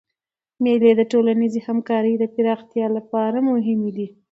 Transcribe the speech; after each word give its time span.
مېلې 0.63 0.91
د 0.95 1.01
ټولنیزي 1.11 1.59
همکارۍ 1.67 2.13
د 2.19 2.23
پراختیا 2.35 2.85
له 2.95 3.01
پاره 3.11 3.39
مهمي 3.49 3.91
دي. 3.97 4.07